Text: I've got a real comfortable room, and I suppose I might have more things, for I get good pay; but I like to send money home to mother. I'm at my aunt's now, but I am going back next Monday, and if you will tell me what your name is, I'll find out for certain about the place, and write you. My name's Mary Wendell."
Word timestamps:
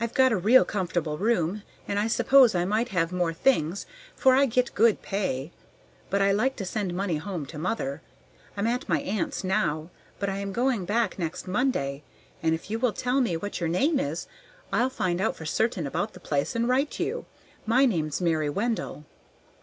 I've 0.00 0.14
got 0.14 0.32
a 0.32 0.38
real 0.38 0.64
comfortable 0.64 1.18
room, 1.18 1.60
and 1.86 1.98
I 1.98 2.06
suppose 2.06 2.54
I 2.54 2.64
might 2.64 2.88
have 2.96 3.12
more 3.12 3.34
things, 3.34 3.84
for 4.16 4.34
I 4.34 4.46
get 4.46 4.74
good 4.74 5.02
pay; 5.02 5.52
but 6.08 6.22
I 6.22 6.32
like 6.32 6.56
to 6.56 6.64
send 6.64 6.94
money 6.94 7.16
home 7.18 7.44
to 7.44 7.58
mother. 7.58 8.00
I'm 8.56 8.66
at 8.66 8.88
my 8.88 9.02
aunt's 9.02 9.44
now, 9.44 9.90
but 10.18 10.30
I 10.30 10.38
am 10.38 10.52
going 10.54 10.86
back 10.86 11.18
next 11.18 11.46
Monday, 11.46 12.02
and 12.42 12.54
if 12.54 12.70
you 12.70 12.78
will 12.78 12.94
tell 12.94 13.20
me 13.20 13.36
what 13.36 13.60
your 13.60 13.68
name 13.68 14.00
is, 14.00 14.26
I'll 14.72 14.88
find 14.88 15.20
out 15.20 15.36
for 15.36 15.44
certain 15.44 15.86
about 15.86 16.14
the 16.14 16.20
place, 16.20 16.56
and 16.56 16.66
write 16.66 16.98
you. 16.98 17.26
My 17.66 17.84
name's 17.84 18.18
Mary 18.18 18.48
Wendell." 18.48 19.04